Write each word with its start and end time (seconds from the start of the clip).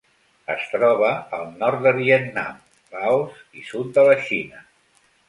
Es 0.51 0.61
troba 0.69 1.11
al 1.39 1.43
nord 1.59 1.83
de 1.87 1.91
Vietnam, 1.97 2.57
Laos 2.95 3.37
i 3.61 3.67
sud 3.69 3.93
de 3.99 4.07
la 4.09 4.17
Xina. 4.31 4.65